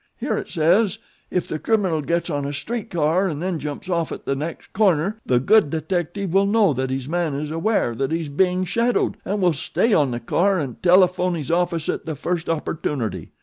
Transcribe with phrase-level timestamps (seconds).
[0.17, 0.97] Here it says:
[1.29, 4.73] 'If the criminal gets on a street car and then jumps off at the next
[4.73, 8.65] corner the good detective will know that his man is aware that he is being
[8.65, 13.29] shadowed, and will stay on the car and telephone his office at the first opportunity.'